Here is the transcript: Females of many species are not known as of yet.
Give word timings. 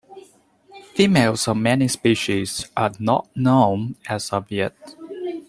Females 0.95 1.47
of 1.47 1.57
many 1.57 1.87
species 1.87 2.65
are 2.75 2.89
not 2.97 3.29
known 3.37 3.97
as 4.09 4.33
of 4.33 4.49
yet. 4.51 4.75